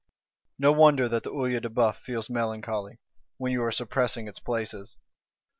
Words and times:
No 0.57 0.71
wonder 0.71 1.07
that 1.07 1.21
the 1.21 1.29
Œil 1.29 1.61
de 1.61 1.69
Bœuf 1.69 1.97
feels 1.97 2.27
melancholy, 2.27 2.97
when 3.37 3.51
you 3.51 3.63
are 3.63 3.71
suppressing 3.71 4.27
its 4.27 4.39
places! 4.39 4.97